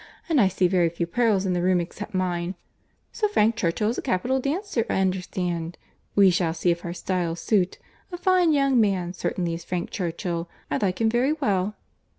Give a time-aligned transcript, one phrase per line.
[0.27, 4.01] And I see very few pearls in the room except mine.—So Frank Churchill is a
[4.01, 9.63] capital dancer, I understand.—We shall see if our styles suit.—A fine young man certainly is
[9.63, 10.49] Frank Churchill.
[10.71, 11.75] I like him very well."